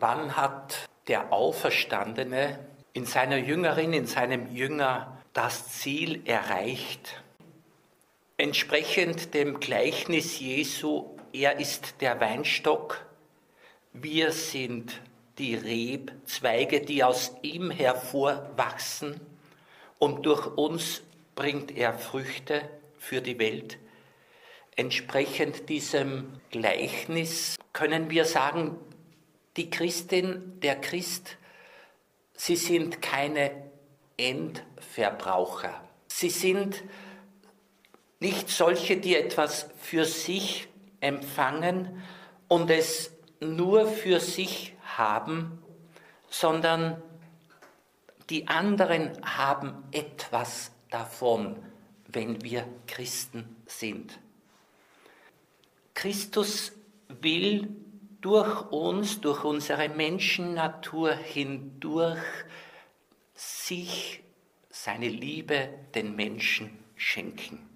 [0.00, 2.58] Wann hat der Auferstandene
[2.94, 7.22] in seiner Jüngerin, in seinem Jünger das Ziel erreicht?
[8.38, 13.04] Entsprechend dem Gleichnis Jesu, er ist der Weinstock,
[13.92, 15.02] wir sind
[15.36, 19.20] die Rebzweige, die aus ihm hervorwachsen
[19.98, 21.02] und durch uns
[21.34, 22.62] bringt er Früchte
[22.98, 23.76] für die Welt.
[24.76, 28.78] Entsprechend diesem Gleichnis können wir sagen,
[29.56, 31.36] die Christin, der Christ,
[32.34, 33.50] sie sind keine
[34.16, 35.82] Endverbraucher.
[36.06, 36.82] Sie sind
[38.20, 40.68] nicht solche, die etwas für sich
[41.00, 42.02] empfangen
[42.48, 45.62] und es nur für sich haben,
[46.28, 47.02] sondern
[48.28, 51.56] die anderen haben etwas davon,
[52.06, 54.18] wenn wir Christen sind.
[55.94, 56.72] Christus
[57.08, 57.68] will
[58.20, 62.22] durch uns, durch unsere Menschennatur hindurch
[63.34, 64.22] sich
[64.68, 67.68] seine Liebe den Menschen schenken.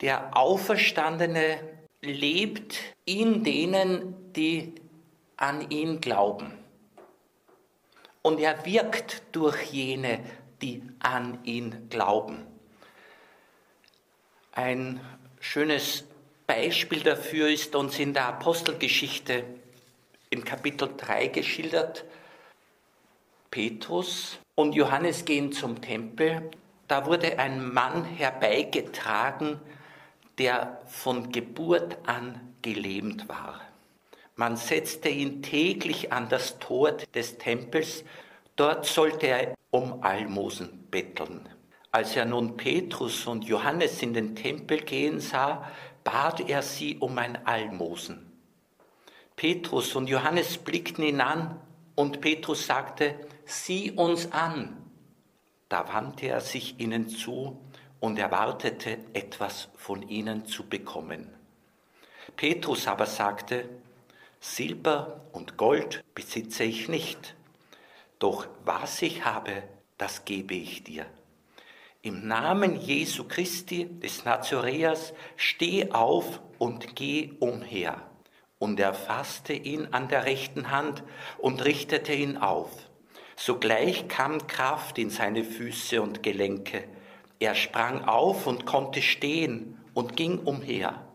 [0.00, 1.58] Der Auferstandene
[2.00, 4.74] lebt in denen, die
[5.36, 6.58] an ihn glauben.
[8.22, 10.24] Und er wirkt durch jene,
[10.60, 12.46] die an ihn glauben.
[14.52, 15.00] Ein
[15.40, 16.04] schönes
[16.54, 19.42] Beispiel dafür ist uns in der Apostelgeschichte
[20.28, 22.04] in Kapitel 3 geschildert.
[23.50, 26.50] Petrus und Johannes gehen zum Tempel.
[26.88, 29.60] Da wurde ein Mann herbeigetragen,
[30.36, 33.62] der von Geburt an gelähmt war.
[34.36, 38.04] Man setzte ihn täglich an das Tor des Tempels,
[38.56, 41.48] dort sollte er um Almosen betteln.
[41.90, 45.70] Als er nun Petrus und Johannes in den Tempel gehen sah,
[46.04, 48.30] bat er sie um ein Almosen.
[49.36, 51.60] Petrus und Johannes blickten ihn an
[51.94, 53.14] und Petrus sagte,
[53.44, 54.76] sieh uns an.
[55.68, 57.58] Da wandte er sich ihnen zu
[58.00, 61.28] und erwartete etwas von ihnen zu bekommen.
[62.36, 63.68] Petrus aber sagte,
[64.40, 67.34] Silber und Gold besitze ich nicht,
[68.18, 69.62] doch was ich habe,
[69.98, 71.06] das gebe ich dir.
[72.04, 78.02] Im Namen Jesu Christi des Nazareas steh auf und geh umher.
[78.58, 81.04] Und er fasste ihn an der rechten Hand
[81.38, 82.72] und richtete ihn auf.
[83.36, 86.88] Sogleich kam Kraft in seine Füße und Gelenke.
[87.38, 91.06] Er sprang auf und konnte stehen und ging umher.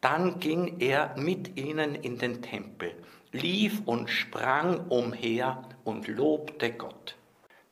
[0.00, 2.96] Dann ging er mit ihnen in den Tempel,
[3.30, 7.14] lief und sprang umher und lobte Gott.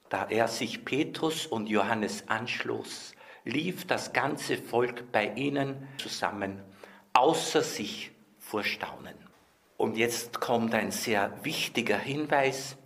[0.08, 3.12] Da er sich Petrus und Johannes anschloss,
[3.44, 6.62] lief das ganze Volk bei ihnen zusammen,
[7.12, 9.16] außer sich vor Staunen.
[9.76, 12.76] Und jetzt kommt ein sehr wichtiger Hinweis.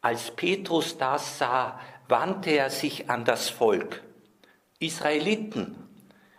[0.00, 4.02] Als Petrus das sah, wandte er sich an das Volk.
[4.78, 5.76] Israeliten,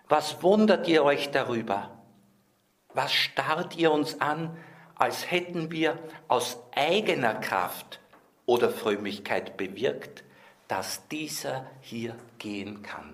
[0.09, 1.91] was wundert ihr euch darüber?
[2.93, 4.57] Was starrt ihr uns an,
[4.95, 5.97] als hätten wir
[6.27, 8.00] aus eigener Kraft
[8.51, 10.25] oder Frömmigkeit bewirkt,
[10.67, 13.13] dass dieser hier gehen kann.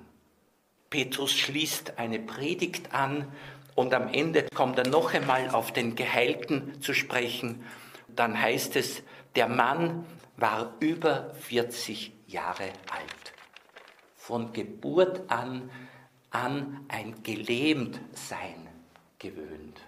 [0.89, 3.31] Petrus schließt eine Predigt an
[3.75, 7.63] und am Ende kommt er noch einmal auf den Geheilten zu sprechen.
[8.07, 9.03] Dann heißt es,
[9.35, 13.33] der Mann war über 40 Jahre alt.
[14.15, 15.69] Von Geburt an
[16.31, 18.67] an ein Gelähmtsein
[19.19, 19.79] gewöhnt.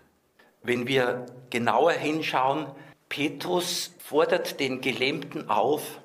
[0.62, 2.68] Wenn wir genauer hinschauen,
[3.09, 6.00] Petrus fordert den Gelähmten auf,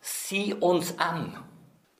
[0.00, 1.44] sieh uns an,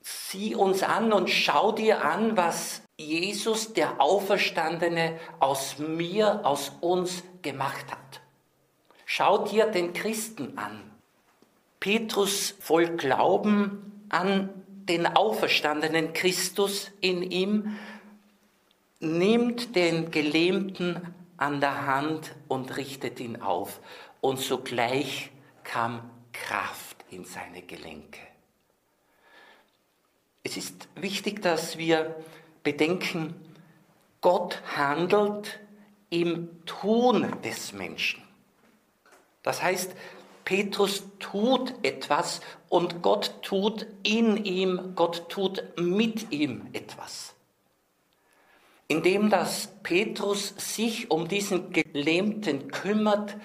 [0.01, 7.23] sieh uns an und schau dir an, was Jesus, der Auferstandene, aus mir, aus uns
[7.43, 8.21] gemacht hat.
[9.05, 10.91] Schau dir den Christen an.
[11.79, 14.49] Petrus voll Glauben an
[14.87, 17.77] den auferstandenen Christus in ihm,
[18.99, 23.79] nimmt den Gelähmten an der Hand und richtet ihn auf
[24.21, 25.31] und sogleich
[25.63, 28.19] kam Kraft in seine Gelenke.
[30.43, 32.15] Es ist wichtig, dass wir
[32.63, 33.35] bedenken,
[34.21, 35.59] Gott handelt
[36.09, 38.23] im Tun des Menschen.
[39.43, 39.95] Das heißt,
[40.45, 47.33] Petrus tut etwas und Gott tut in ihm, Gott tut mit ihm etwas.
[48.87, 53.37] Indem dass Petrus sich um diesen Gelähmten kümmert,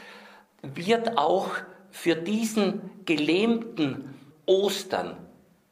[0.75, 1.51] wird auch
[1.91, 4.15] für diesen gelähmten
[4.47, 5.17] Ostern,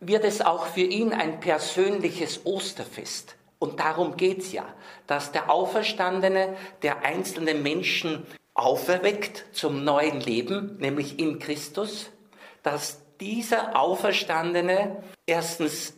[0.00, 3.36] wird es auch für ihn ein persönliches Osterfest.
[3.58, 4.66] Und darum geht es ja,
[5.06, 12.10] dass der Auferstandene der einzelnen Menschen auferweckt zum neuen Leben, nämlich in Christus,
[12.62, 15.94] dass dieser Auferstandene erstens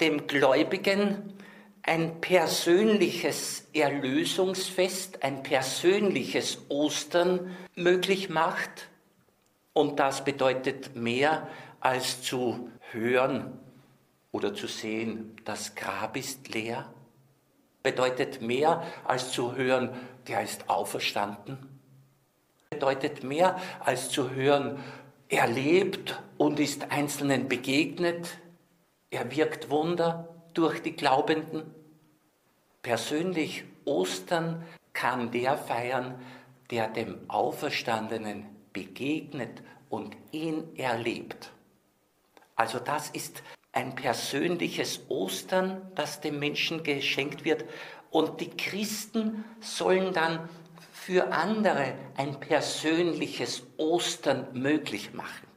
[0.00, 1.34] dem Gläubigen
[1.82, 8.88] ein persönliches Erlösungsfest, ein persönliches Ostern möglich macht.
[9.72, 11.48] Und das bedeutet mehr
[11.80, 13.58] als zu hören
[14.30, 16.92] oder zu sehen, das Grab ist leer.
[17.82, 19.90] Bedeutet mehr als zu hören,
[20.28, 21.58] der ist auferstanden.
[22.70, 24.78] Bedeutet mehr als zu hören,
[25.28, 28.38] er lebt und ist Einzelnen begegnet.
[29.10, 31.74] Er wirkt Wunder durch die Glaubenden.
[32.82, 36.20] Persönlich Ostern kann der feiern,
[36.70, 41.52] der dem Auferstandenen begegnet und ihn erlebt.
[42.56, 47.64] Also das ist ein persönliches Ostern, das dem Menschen geschenkt wird.
[48.10, 50.48] Und die Christen sollen dann
[50.92, 55.48] für andere ein persönliches Ostern möglich machen,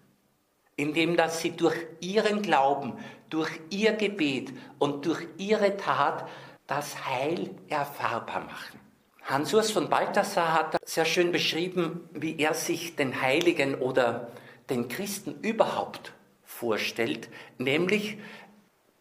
[0.76, 2.94] indem dass sie durch ihren Glauben,
[3.30, 6.28] durch ihr Gebet und durch ihre Tat
[6.68, 8.80] das Heil erfahrbar machen.
[9.24, 14.32] Hans-Urs von Balthasar hat sehr schön beschrieben, wie er sich den Heiligen oder
[14.70, 16.14] den Christen überhaupt
[16.44, 18.18] vorstellt, nämlich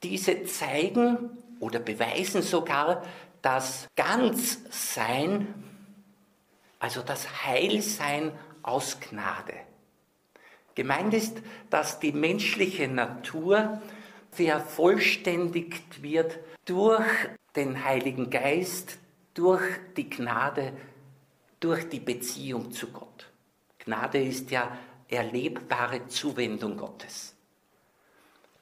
[0.02, 1.30] diese zeigen
[1.60, 3.02] oder beweisen sogar
[3.42, 5.54] das Ganzsein,
[6.78, 8.32] also das Heilsein
[8.62, 9.54] aus Gnade.
[10.74, 13.80] Gemeint ist, dass die menschliche Natur
[14.34, 17.04] vervollständigt wird durch
[17.56, 18.98] den Heiligen Geist,
[19.34, 19.62] durch
[19.96, 20.72] die Gnade,
[21.60, 23.30] durch die Beziehung zu Gott.
[23.78, 24.76] Gnade ist ja
[25.08, 27.34] erlebbare Zuwendung Gottes.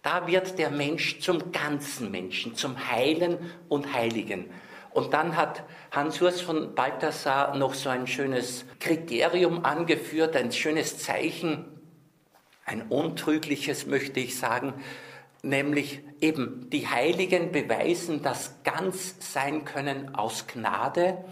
[0.02, 3.38] Da wird der Mensch zum ganzen Menschen, zum Heilen
[3.68, 4.50] und Heiligen.
[4.90, 11.80] Und dann hat Hans-Urs von Balthasar noch so ein schönes Kriterium angeführt, ein schönes Zeichen,
[12.64, 14.74] ein untrügliches möchte ich sagen,
[15.42, 18.54] nämlich eben die Heiligen beweisen das
[19.64, 21.24] können aus Gnade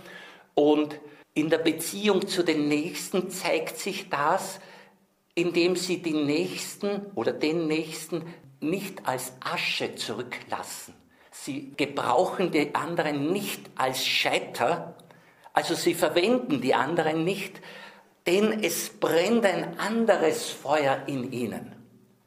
[0.55, 1.01] und
[1.33, 4.61] in der Beziehung zu den Nächsten zeigt sich das,
[5.35, 10.95] indem sie den Nächsten oder den Nächsten nicht als Asche zurücklassen.
[11.31, 14.97] Sie gebrauchen die anderen nicht als Scheiter,
[15.53, 17.61] also sie verwenden die anderen nicht,
[18.27, 21.80] denn es brennt ein anderes Feuer in ihnen.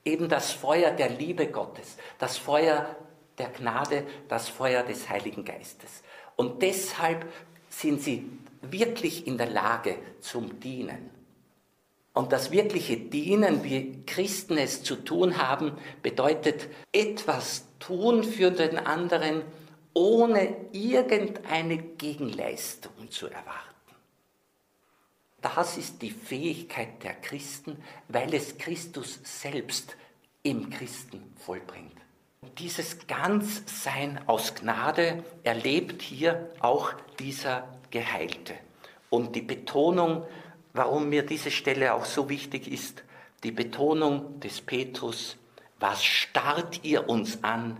[0.05, 2.95] Eben das Feuer der Liebe Gottes, das Feuer
[3.37, 6.03] der Gnade, das Feuer des Heiligen Geistes.
[6.35, 7.31] Und deshalb
[7.69, 8.29] sind sie
[8.61, 11.09] wirklich in der Lage zum Dienen.
[12.13, 15.73] Und das wirkliche Dienen, wie Christen es zu tun haben,
[16.03, 19.41] bedeutet etwas tun für den anderen,
[19.93, 23.72] ohne irgendeine Gegenleistung zu erwarten.
[25.43, 29.95] Das ist die Fähigkeit der Christen, weil es Christus selbst
[30.41, 31.91] im Christen vollbringt.
[32.57, 38.55] Dieses Ganzsein aus Gnade erlebt hier auch dieser Geheilte.
[39.11, 40.25] Und die Betonung
[40.73, 43.03] warum mir diese Stelle auch so wichtig ist,
[43.43, 45.37] die Betonung des Petrus,
[45.79, 47.77] was starrt ihr uns an,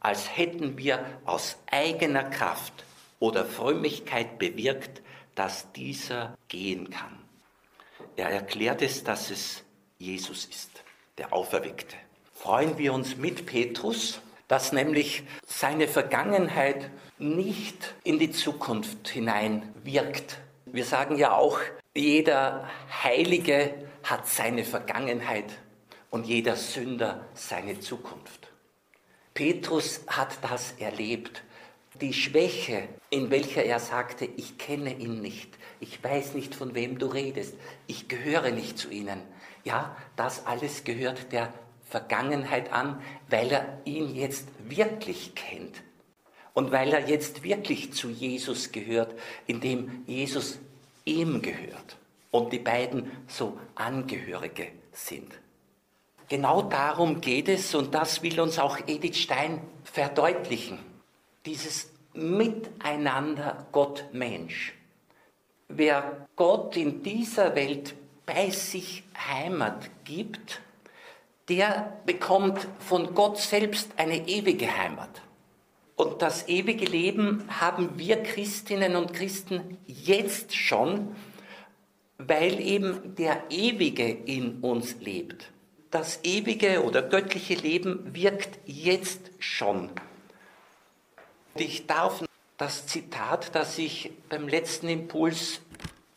[0.00, 2.84] als hätten wir aus eigener Kraft
[3.18, 5.02] oder Frömmigkeit bewirkt,
[5.36, 7.16] dass dieser gehen kann.
[8.16, 9.62] Er erklärt es, dass es
[9.98, 10.82] Jesus ist,
[11.18, 11.96] der Auferweckte.
[12.34, 20.38] Freuen wir uns mit Petrus, dass nämlich seine Vergangenheit nicht in die Zukunft hinein wirkt.
[20.66, 21.60] Wir sagen ja auch,
[21.94, 22.68] jeder
[23.02, 25.58] Heilige hat seine Vergangenheit
[26.10, 28.48] und jeder Sünder seine Zukunft.
[29.34, 31.42] Petrus hat das erlebt.
[32.00, 36.98] Die Schwäche, in welcher er sagte, ich kenne ihn nicht, ich weiß nicht, von wem
[36.98, 37.54] du redest,
[37.86, 39.22] ich gehöre nicht zu ihnen.
[39.64, 41.52] Ja, das alles gehört der
[41.88, 45.82] Vergangenheit an, weil er ihn jetzt wirklich kennt.
[46.52, 49.14] Und weil er jetzt wirklich zu Jesus gehört,
[49.46, 50.58] indem Jesus
[51.04, 51.96] ihm gehört
[52.30, 55.32] und die beiden so Angehörige sind.
[56.28, 60.78] Genau darum geht es und das will uns auch Edith Stein verdeutlichen.
[61.46, 64.74] Dieses Miteinander Gott-Mensch.
[65.68, 67.94] Wer Gott in dieser Welt
[68.26, 70.60] bei sich Heimat gibt,
[71.48, 75.22] der bekommt von Gott selbst eine ewige Heimat.
[75.94, 81.14] Und das ewige Leben haben wir Christinnen und Christen jetzt schon,
[82.18, 85.52] weil eben der Ewige in uns lebt.
[85.90, 89.90] Das ewige oder göttliche Leben wirkt jetzt schon.
[91.58, 92.22] Ich darf
[92.58, 95.60] das Zitat, das ich beim letzten Impuls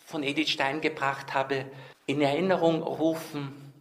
[0.05, 1.65] von Edith Stein gebracht habe,
[2.05, 3.71] in Erinnerung rufen.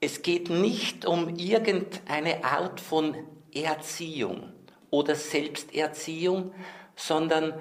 [0.00, 3.14] Es geht nicht um irgendeine Art von
[3.52, 4.52] Erziehung
[4.90, 6.52] oder Selbsterziehung,
[6.96, 7.54] sondern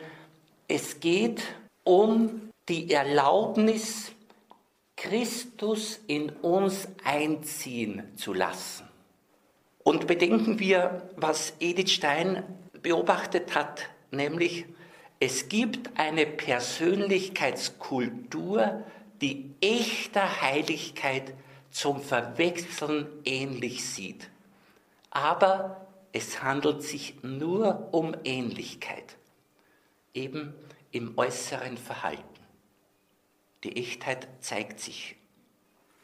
[0.68, 1.44] es geht
[1.84, 4.12] um die Erlaubnis,
[4.96, 8.88] Christus in uns einziehen zu lassen.
[9.84, 12.44] Und bedenken wir, was Edith Stein
[12.82, 14.66] beobachtet hat, nämlich
[15.20, 18.86] es gibt eine Persönlichkeitskultur,
[19.22, 21.34] die echter Heiligkeit
[21.72, 24.30] zum Verwechseln ähnlich sieht.
[25.12, 29.18] Aber es handelt sich nur um Ähnlichkeit,
[30.14, 30.54] eben
[30.92, 32.24] im äußeren Verhalten.
[33.64, 35.18] Die Echtheit zeigt sich,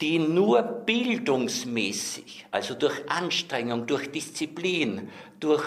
[0.01, 5.63] die nur bildungsmäßig, also durch Anstrengung, durch Disziplin, durch,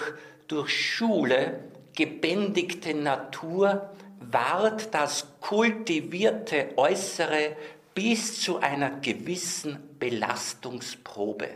[0.48, 1.62] durch Schule
[1.94, 3.90] gebändigte Natur
[4.20, 7.56] ward das kultivierte Äußere
[7.94, 11.48] bis zu einer gewissen Belastungsprobe.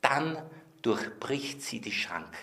[0.00, 0.38] Dann
[0.82, 2.36] durchbricht sie die Schranken.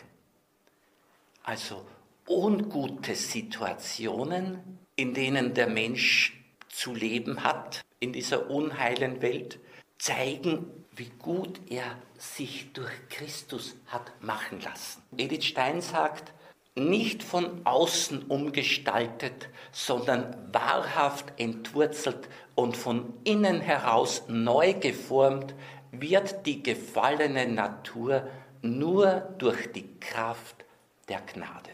[1.44, 1.86] Also
[2.28, 9.60] ungute Situationen, in denen der Mensch zu leben hat, in dieser unheilen Welt,
[9.98, 15.02] zeigen, wie gut er sich durch Christus hat machen lassen.
[15.18, 16.34] Edith Stein sagt,
[16.76, 25.56] nicht von außen umgestaltet, sondern wahrhaft entwurzelt und von innen heraus neu geformt,
[25.92, 28.28] wird die gefallene Natur
[28.62, 30.66] nur durch die Kraft
[31.08, 31.72] der Gnade.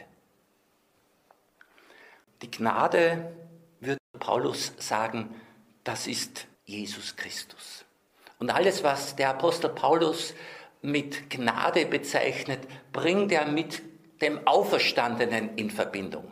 [2.42, 3.32] Die Gnade,
[3.80, 5.34] würde Paulus sagen,
[5.84, 7.81] das ist Jesus Christus.
[8.42, 10.34] Und alles, was der Apostel Paulus
[10.82, 13.84] mit Gnade bezeichnet, bringt er mit
[14.20, 16.32] dem Auferstandenen in Verbindung.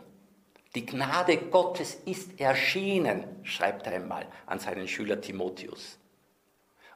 [0.74, 6.00] Die Gnade Gottes ist erschienen, schreibt er einmal an seinen Schüler Timotheus.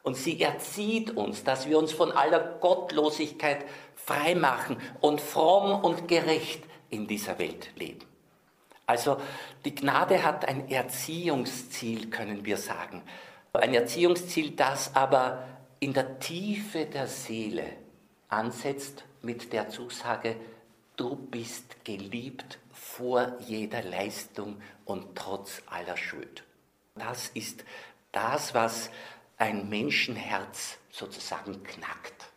[0.02, 6.64] Und sie erzieht uns, dass wir uns von aller Gottlosigkeit freimachen und fromm und gerecht
[6.90, 8.04] in dieser Welt leben.
[8.84, 9.18] Also
[9.64, 13.02] die Gnade hat ein Erziehungsziel, können wir sagen.
[13.54, 15.46] Ein Erziehungsziel, das aber
[15.78, 17.64] in der Tiefe der Seele
[18.28, 20.36] ansetzt mit der Zusage,
[20.96, 26.42] du bist geliebt vor jeder Leistung und trotz aller Schuld.
[26.96, 27.64] Das ist
[28.10, 28.90] das, was
[29.38, 32.32] ein Menschenherz sozusagen knackt.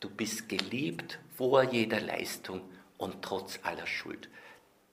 [0.00, 2.62] Du bist geliebt vor jeder Leistung
[2.96, 4.28] und trotz aller Schuld.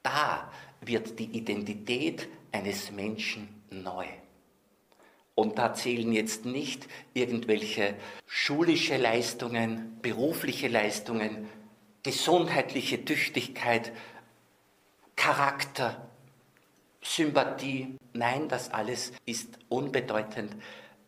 [0.04, 4.06] Da wird die Identität eines Menschen neu.
[5.36, 11.50] Und da zählen jetzt nicht irgendwelche schulische Leistungen, berufliche Leistungen,
[12.04, 13.92] gesundheitliche Tüchtigkeit,
[15.18, 16.10] Charakter,
[17.02, 17.98] Sympathie.
[18.14, 20.56] Nein, das alles ist unbedeutend.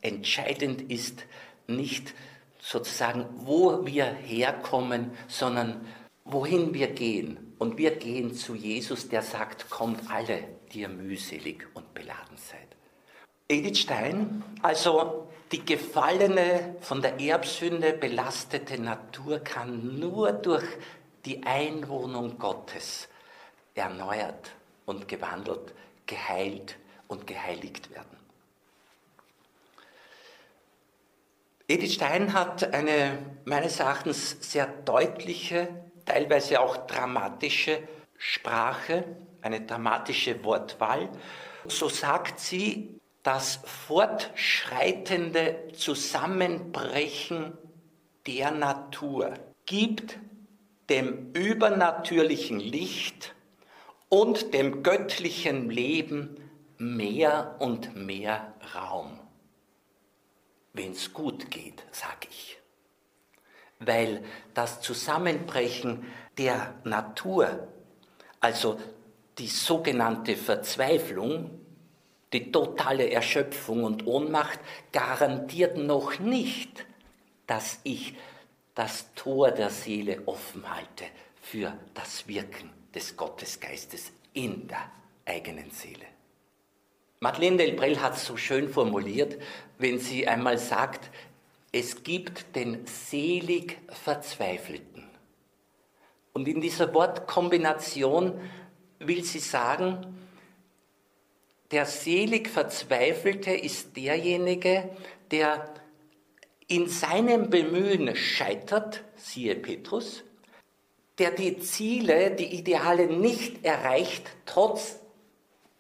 [0.01, 1.25] Entscheidend ist
[1.67, 2.13] nicht
[2.59, 5.85] sozusagen, wo wir herkommen, sondern
[6.25, 7.53] wohin wir gehen.
[7.59, 12.76] Und wir gehen zu Jesus, der sagt, kommt alle, die ihr mühselig und beladen seid.
[13.49, 20.65] Edith Stein, also die gefallene, von der Erbsünde belastete Natur kann nur durch
[21.23, 23.07] die Einwohnung Gottes
[23.73, 24.51] erneuert
[24.85, 25.73] und gewandelt,
[26.05, 26.75] geheilt
[27.07, 28.17] und geheiligt werden.
[31.69, 35.69] Edith Stein hat eine meines Erachtens sehr deutliche,
[36.05, 37.79] teilweise auch dramatische
[38.17, 39.05] Sprache,
[39.41, 41.07] eine dramatische Wortwahl.
[41.65, 47.57] So sagt sie, das fortschreitende Zusammenbrechen
[48.25, 49.33] der Natur
[49.65, 50.17] gibt
[50.89, 53.35] dem übernatürlichen Licht
[54.09, 56.37] und dem göttlichen Leben
[56.77, 59.19] mehr und mehr Raum.
[60.73, 62.59] Wenn es gut geht, sage ich.
[63.79, 66.05] Weil das Zusammenbrechen
[66.37, 67.67] der Natur,
[68.39, 68.79] also
[69.37, 71.56] die sogenannte Verzweiflung,
[72.33, 74.59] die totale Erschöpfung und Ohnmacht
[74.91, 76.85] garantiert noch nicht,
[77.45, 78.15] dass ich
[78.75, 81.05] das Tor der Seele offen halte
[81.41, 84.91] für das Wirken des Gottesgeistes in der
[85.25, 86.05] eigenen Seele.
[87.19, 89.41] Madeleine Delbrel hat es so schön formuliert,
[89.79, 91.09] wenn sie einmal sagt,
[91.71, 95.03] es gibt den selig Verzweifelten.
[96.33, 98.39] Und in dieser Wortkombination
[98.99, 100.16] will sie sagen,
[101.71, 104.89] der selig Verzweifelte ist derjenige,
[105.31, 105.73] der
[106.67, 110.23] in seinem Bemühen scheitert, siehe Petrus,
[111.17, 114.99] der die Ziele, die Ideale nicht erreicht, trotz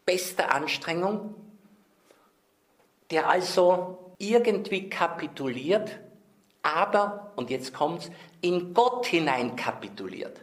[0.05, 1.35] bester Anstrengung,
[3.11, 5.99] der also irgendwie kapituliert,
[6.63, 8.09] aber, und jetzt kommt's,
[8.41, 10.41] in Gott hinein kapituliert,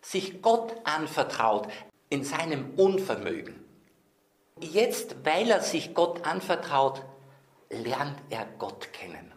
[0.00, 1.68] sich Gott anvertraut
[2.08, 3.63] in seinem Unvermögen.
[4.60, 7.02] Jetzt, weil er sich Gott anvertraut,
[7.70, 9.32] lernt er Gott kennen.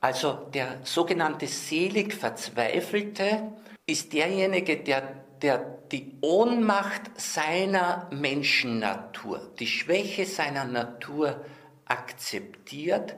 [0.00, 3.52] Also der sogenannte selig Verzweifelte
[3.86, 5.58] ist derjenige, der, der
[5.92, 11.44] die Ohnmacht seiner Menschennatur, die Schwäche seiner Natur
[11.84, 13.14] akzeptiert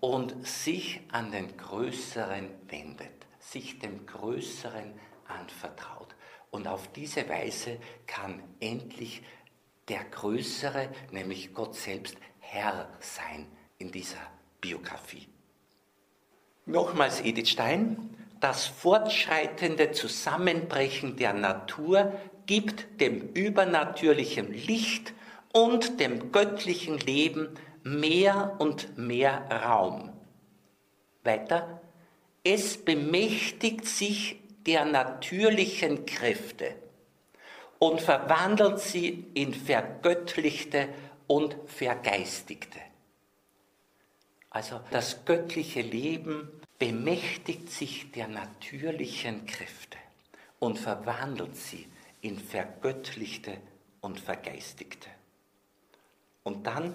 [0.00, 4.92] und sich an den Größeren wendet, sich dem Größeren
[5.28, 6.16] anvertraut.
[6.50, 9.22] Und auf diese Weise kann endlich
[9.88, 13.46] der Größere, nämlich Gott selbst, Herr sein
[13.78, 14.20] in dieser
[14.60, 15.26] Biografie.
[16.66, 18.10] Nochmals Edith Stein,
[18.40, 22.12] das fortschreitende Zusammenbrechen der Natur
[22.46, 25.12] gibt dem übernatürlichen Licht
[25.52, 30.12] und dem göttlichen Leben mehr und mehr Raum.
[31.22, 31.80] Weiter,
[32.42, 36.74] es bemächtigt sich der natürlichen Kräfte
[37.78, 40.88] und verwandelt sie in vergöttlichte
[41.26, 42.78] und vergeistigte.
[44.50, 49.98] Also das göttliche Leben bemächtigt sich der natürlichen Kräfte
[50.58, 51.86] und verwandelt sie
[52.20, 53.58] in vergöttlichte
[54.00, 55.08] und vergeistigte.
[56.42, 56.94] Und dann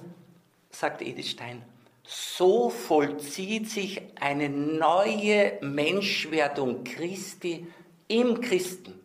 [0.69, 1.63] sagt Edith Stein,
[2.03, 7.67] so vollzieht sich eine neue Menschwerdung Christi
[8.07, 8.99] im Christen,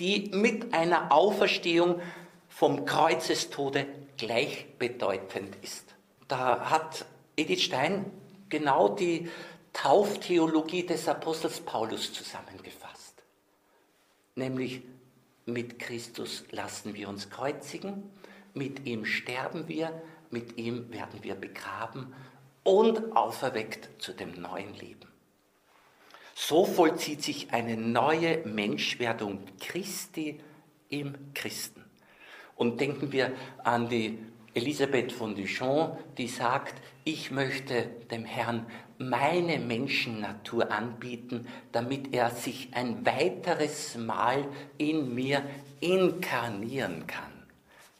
[0.00, 2.00] die mit einer Auferstehung
[2.48, 5.94] vom Kreuzestode gleichbedeutend ist.
[6.26, 7.04] Da hat
[7.36, 8.10] Edith Stein
[8.48, 9.30] genau die
[9.72, 13.22] Tauftheologie des Apostels Paulus zusammengefasst.
[14.34, 14.82] Nämlich
[15.46, 18.10] mit Christus lassen wir uns kreuzigen,
[18.54, 22.12] mit ihm sterben wir, mit ihm werden wir begraben
[22.64, 25.08] und auferweckt zu dem neuen Leben.
[26.46, 30.40] So vollzieht sich eine neue Menschwerdung Christi
[30.88, 31.84] im Christen.
[32.56, 34.18] Und denken wir an die
[34.54, 38.64] Elisabeth von Duchamp, die sagt, ich möchte dem Herrn
[38.96, 44.48] meine Menschennatur anbieten, damit er sich ein weiteres Mal
[44.78, 45.42] in mir
[45.80, 47.46] inkarnieren kann,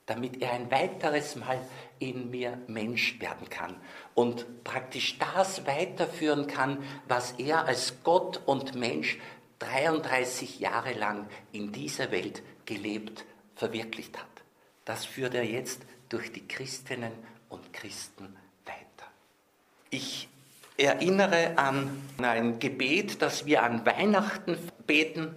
[0.06, 1.60] damit er ein weiteres Mal
[2.00, 3.76] in mir Mensch werden kann
[4.14, 9.18] und praktisch das weiterführen kann, was er als Gott und Mensch
[9.60, 14.26] 33 Jahre lang in dieser Welt gelebt, verwirklicht hat.
[14.84, 17.12] Das führt er jetzt durch die Christinnen
[17.50, 18.34] und Christen
[18.64, 19.06] weiter.
[19.90, 20.28] Ich
[20.78, 25.36] erinnere an ein Gebet, das wir an Weihnachten beten,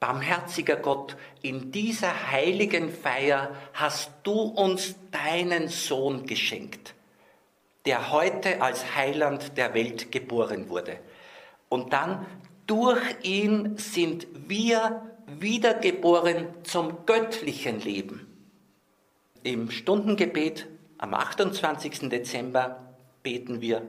[0.00, 6.94] Barmherziger Gott, in dieser heiligen Feier hast du uns deinen Sohn geschenkt,
[7.84, 10.98] der heute als Heiland der Welt geboren wurde.
[11.68, 12.24] Und dann,
[12.66, 18.26] durch ihn sind wir wiedergeboren zum göttlichen Leben.
[19.42, 22.08] Im Stundengebet am 28.
[22.08, 23.86] Dezember beten wir,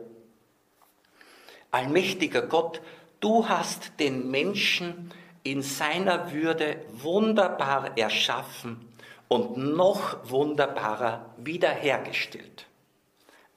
[1.71, 2.81] Allmächtiger Gott,
[3.21, 8.87] du hast den Menschen in seiner Würde wunderbar erschaffen
[9.27, 12.67] und noch wunderbarer wiederhergestellt.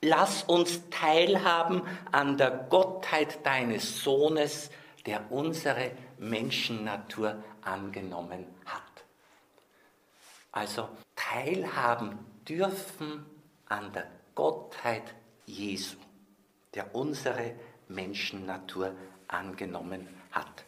[0.01, 4.71] Lass uns teilhaben an der Gottheit deines Sohnes,
[5.07, 8.83] der unsere Menschennatur angenommen hat.
[10.53, 12.19] Also teilhaben
[12.49, 13.27] dürfen
[13.67, 15.15] an der Gottheit
[15.47, 15.97] Jesu,
[16.75, 17.55] der unsere
[17.89, 18.95] Menschennatur
[19.29, 20.65] angenommen hat.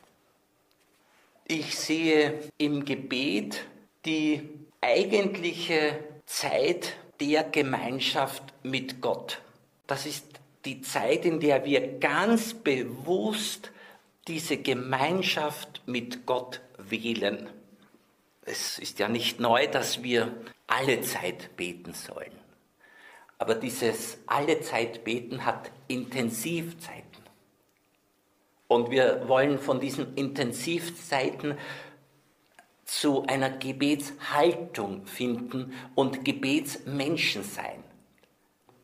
[1.48, 3.66] Ich sehe im Gebet
[4.04, 4.48] die
[4.80, 9.40] eigentliche Zeit der Gemeinschaft mit Gott.
[9.86, 10.26] Das ist
[10.64, 13.70] die Zeit, in der wir ganz bewusst
[14.26, 17.48] diese Gemeinschaft mit Gott wählen.
[18.42, 20.34] Es ist ja nicht neu, dass wir
[20.66, 22.32] alle Zeit beten sollen.
[23.38, 27.05] Aber dieses alle Zeit beten hat Intensivzeiten.
[28.68, 31.56] Und wir wollen von diesen Intensivzeiten
[32.84, 37.82] zu einer Gebetshaltung finden und Gebetsmenschen sein.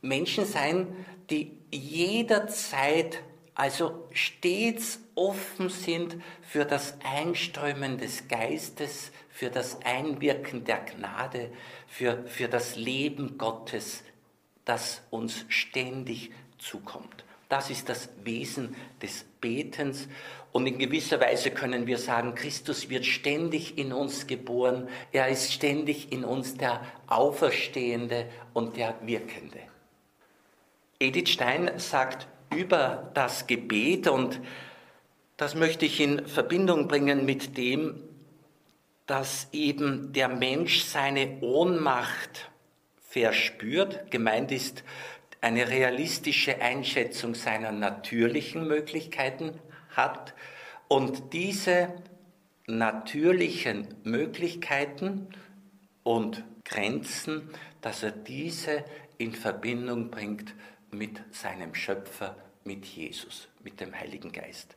[0.00, 3.22] Menschen sein, die jederzeit,
[3.54, 11.50] also stets offen sind für das Einströmen des Geistes, für das Einwirken der Gnade,
[11.86, 14.02] für, für das Leben Gottes,
[14.64, 17.24] das uns ständig zukommt.
[17.52, 20.08] Das ist das Wesen des Betens.
[20.52, 24.88] Und in gewisser Weise können wir sagen, Christus wird ständig in uns geboren.
[25.12, 29.58] Er ist ständig in uns der Auferstehende und der Wirkende.
[30.98, 34.40] Edith Stein sagt über das Gebet und
[35.36, 38.02] das möchte ich in Verbindung bringen mit dem,
[39.04, 42.50] dass eben der Mensch seine Ohnmacht
[43.10, 44.10] verspürt.
[44.10, 44.84] Gemeint ist
[45.42, 49.58] eine realistische Einschätzung seiner natürlichen Möglichkeiten
[49.90, 50.34] hat
[50.88, 51.92] und diese
[52.66, 55.26] natürlichen Möglichkeiten
[56.04, 57.50] und Grenzen,
[57.80, 58.84] dass er diese
[59.18, 60.54] in Verbindung bringt
[60.92, 64.76] mit seinem Schöpfer, mit Jesus, mit dem Heiligen Geist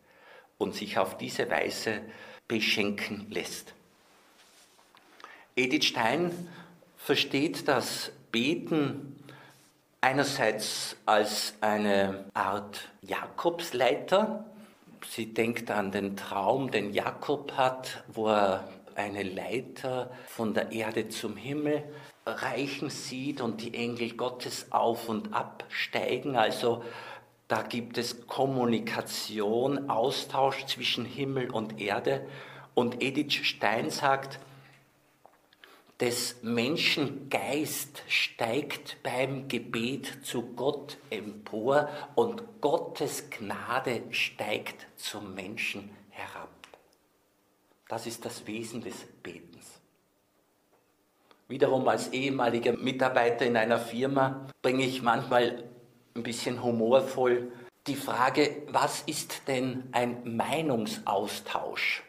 [0.57, 2.01] und sich auf diese Weise
[2.47, 3.75] beschenken lässt.
[5.55, 6.31] Edith Stein
[6.97, 9.14] versteht das Beten
[10.05, 14.45] einerseits als eine Art Jakobsleiter.
[15.09, 21.09] Sie denkt an den Traum, den Jakob hat, wo er eine Leiter von der Erde
[21.09, 21.83] zum Himmel
[22.23, 26.35] reichen sieht und die Engel Gottes auf und absteigen.
[26.35, 26.83] Also
[27.47, 32.27] da gibt es Kommunikation, Austausch zwischen Himmel und Erde.
[32.75, 34.37] Und Edith Stein sagt,
[35.99, 45.89] des Menschen Geist steigt beim Gebet zu Gott empor und Gottes Gnade steigt zum Menschen
[46.09, 46.49] herab.
[47.87, 49.79] Das ist das Wesen des Betens.
[51.47, 55.63] Wiederum als ehemaliger Mitarbeiter in einer Firma bringe ich manchmal
[56.15, 57.51] ein bisschen humorvoll
[57.87, 62.03] die Frage, was ist denn ein Meinungsaustausch?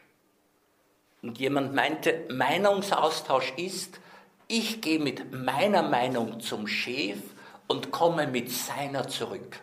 [1.27, 3.99] Und jemand meinte, Meinungsaustausch ist,
[4.47, 7.19] ich gehe mit meiner Meinung zum Chef
[7.67, 9.59] und komme mit seiner zurück.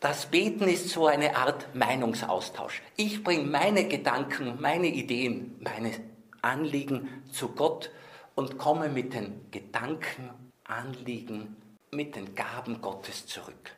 [0.00, 2.80] Das Beten ist so eine Art Meinungsaustausch.
[2.96, 5.92] Ich bringe meine Gedanken, meine Ideen, meine
[6.40, 7.90] Anliegen zu Gott
[8.34, 10.30] und komme mit den Gedanken,
[10.64, 11.56] Anliegen,
[11.90, 13.76] mit den Gaben Gottes zurück.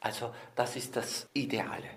[0.00, 1.90] Also das ist das Ideale.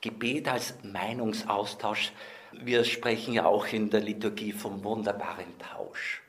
[0.00, 2.12] Gebet als Meinungsaustausch
[2.52, 6.22] wir sprechen ja auch in der Liturgie vom wunderbaren Tausch.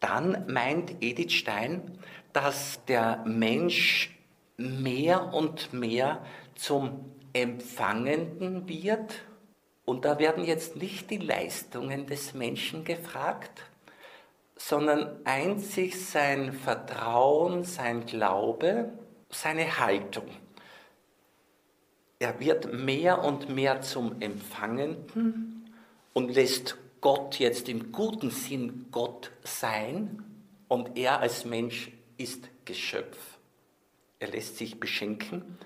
[0.00, 1.98] Dann meint Edith Stein,
[2.32, 4.16] dass der Mensch
[4.56, 9.22] mehr und mehr zum Empfangenden wird.
[9.84, 13.62] Und da werden jetzt nicht die Leistungen des Menschen gefragt,
[14.56, 18.92] sondern einzig sein Vertrauen, sein Glaube,
[19.30, 20.28] seine Haltung.
[22.18, 25.70] Er wird mehr und mehr zum Empfangenden
[26.14, 30.24] und lässt Gott jetzt im guten Sinn Gott sein
[30.66, 33.18] und er als Mensch ist Geschöpf.
[34.18, 35.58] Er lässt sich beschenken.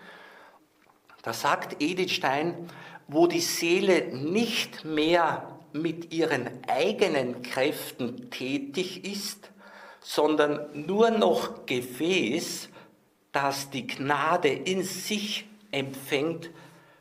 [1.22, 2.68] Da sagt Edith Stein,
[3.06, 9.52] wo die Seele nicht mehr mit ihren eigenen Kräften tätig ist,
[10.00, 12.70] sondern nur noch Gefäß,
[13.30, 16.50] das die Gnade in sich empfängt,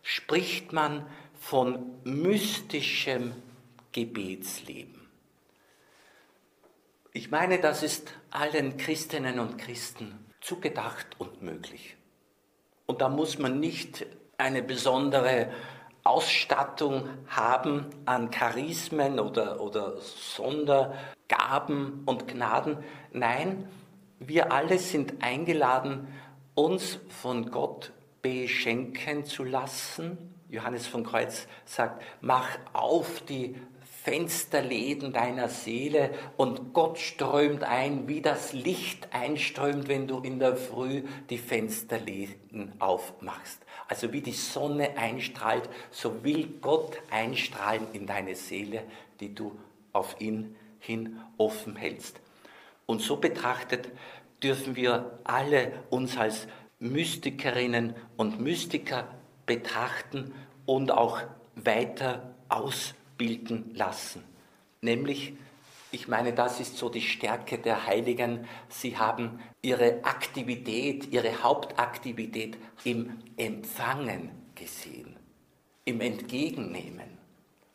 [0.01, 1.05] spricht man
[1.39, 3.33] von mystischem
[3.91, 5.07] Gebetsleben.
[7.11, 11.95] Ich meine, das ist allen Christinnen und Christen zugedacht und möglich.
[12.85, 14.05] Und da muss man nicht
[14.37, 15.51] eine besondere
[16.03, 22.77] Ausstattung haben an Charismen oder, oder Sondergaben und Gnaden.
[23.11, 23.67] Nein,
[24.19, 26.07] wir alle sind eingeladen,
[26.55, 30.17] uns von Gott beschenken zu lassen.
[30.49, 33.55] Johannes von Kreuz sagt, mach auf die
[34.03, 40.55] Fensterläden deiner Seele und Gott strömt ein, wie das Licht einströmt, wenn du in der
[40.55, 43.61] Früh die Fensterläden aufmachst.
[43.87, 48.83] Also wie die Sonne einstrahlt, so will Gott einstrahlen in deine Seele,
[49.19, 49.59] die du
[49.91, 52.21] auf ihn hin offen hältst.
[52.85, 53.89] Und so betrachtet
[54.41, 56.47] dürfen wir alle uns als
[56.79, 59.07] Mystikerinnen und Mystiker
[59.45, 60.33] betrachten
[60.65, 61.21] und auch
[61.55, 64.23] weiter ausbilden lassen.
[64.81, 65.33] Nämlich,
[65.91, 72.57] ich meine, das ist so die Stärke der Heiligen, sie haben ihre Aktivität, ihre Hauptaktivität
[72.85, 75.15] im Empfangen gesehen,
[75.85, 77.17] im Entgegennehmen,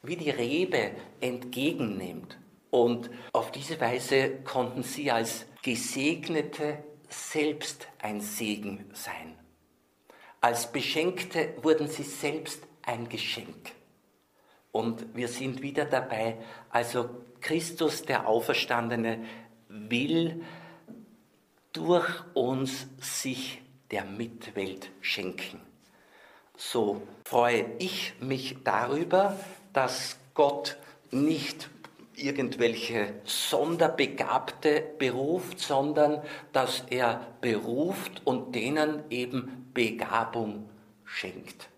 [0.03, 2.39] wie die Rebe entgegennimmt.
[2.71, 6.79] Und auf diese Weise konnten sie als gesegnete
[7.15, 9.39] selbst ein Segen sein.
[10.41, 13.73] Als Beschenkte wurden sie selbst ein Geschenk.
[14.73, 16.37] Und wir sind wieder dabei,
[16.71, 17.09] also
[17.41, 19.25] Christus, der Auferstandene,
[19.69, 20.45] will
[21.73, 25.61] durch uns sich der Mitwelt schenken.
[26.57, 29.39] So freue ich mich darüber,
[29.73, 30.77] dass Gott
[31.11, 31.71] nicht
[32.17, 36.23] irgendwelche Sonderbegabte beruft, sondern
[36.53, 40.69] dass er beruft und denen eben Begabung
[41.05, 41.69] schenkt.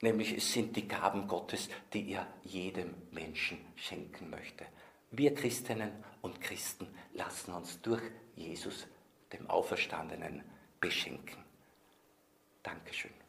[0.00, 4.66] Nämlich es sind die Gaben Gottes, die er jedem Menschen schenken möchte.
[5.10, 5.92] Wir Christinnen
[6.22, 8.02] und Christen lassen uns durch
[8.34, 8.86] Jesus,
[9.32, 10.42] dem Auferstandenen,
[10.80, 11.44] beschenken.
[12.62, 13.21] Dankeschön.